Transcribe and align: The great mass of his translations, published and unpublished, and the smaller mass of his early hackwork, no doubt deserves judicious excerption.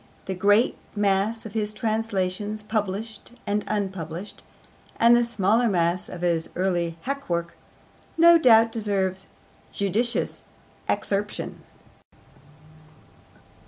The 0.25 0.33
great 0.33 0.79
mass 0.95 1.45
of 1.45 1.53
his 1.53 1.71
translations, 1.71 2.63
published 2.63 3.33
and 3.45 3.63
unpublished, 3.67 4.41
and 4.99 5.15
the 5.15 5.23
smaller 5.23 5.69
mass 5.69 6.09
of 6.09 6.21
his 6.23 6.49
early 6.55 6.97
hackwork, 7.05 7.53
no 8.17 8.39
doubt 8.39 8.71
deserves 8.71 9.27
judicious 9.71 10.41
excerption. 10.89 11.61